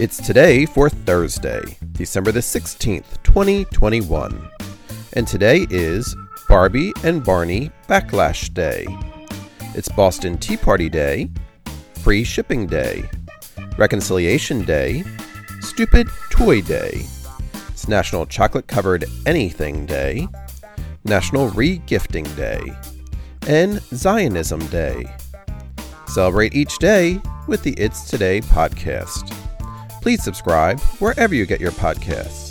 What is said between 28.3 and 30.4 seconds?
podcast. Please